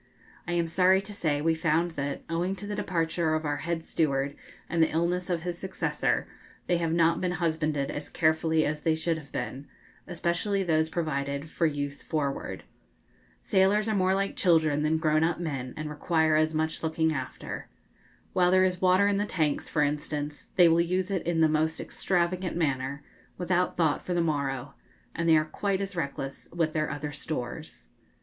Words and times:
I 0.47 0.53
am 0.53 0.65
sorry 0.65 0.99
to 0.99 1.13
say 1.13 1.43
we 1.43 1.53
found 1.53 1.91
that, 1.91 2.23
owing 2.27 2.55
to 2.55 2.65
the 2.65 2.73
departure 2.73 3.35
of 3.35 3.45
our 3.45 3.57
head 3.57 3.85
steward 3.85 4.35
and 4.67 4.81
the 4.81 4.89
illness 4.89 5.29
of 5.29 5.43
his 5.43 5.59
successor, 5.59 6.27
they 6.65 6.77
have 6.77 6.91
not 6.91 7.21
been 7.21 7.33
husbanded 7.33 7.91
as 7.91 8.09
carefully 8.09 8.65
as 8.65 8.81
they 8.81 8.95
should 8.95 9.19
have 9.19 9.31
been, 9.31 9.67
especially 10.07 10.63
those 10.63 10.89
provided 10.89 11.51
for 11.51 11.67
use 11.67 12.01
forward. 12.01 12.63
Sailors 13.39 13.87
are 13.87 13.93
more 13.95 14.15
like 14.15 14.35
children 14.35 14.81
than 14.81 14.97
grown 14.97 15.23
up 15.23 15.39
men, 15.39 15.71
and 15.77 15.87
require 15.87 16.35
as 16.35 16.55
much 16.55 16.81
looking 16.81 17.13
after. 17.13 17.69
While 18.33 18.49
there 18.49 18.63
is 18.63 18.81
water 18.81 19.05
in 19.07 19.17
the 19.17 19.27
tanks, 19.27 19.69
for 19.69 19.83
instance, 19.83 20.47
they 20.55 20.67
will 20.67 20.81
use 20.81 21.11
it 21.11 21.27
in 21.27 21.41
the 21.41 21.47
most 21.47 21.79
extravagant 21.79 22.57
manner, 22.57 23.03
without 23.37 23.77
thought 23.77 24.01
for 24.03 24.15
the 24.15 24.21
morrow; 24.21 24.73
and 25.13 25.29
they 25.29 25.37
are 25.37 25.45
quite 25.45 25.79
as 25.79 25.95
reckless 25.95 26.49
with 26.51 26.73
their 26.73 26.89
other 26.89 27.11
stores. 27.11 27.89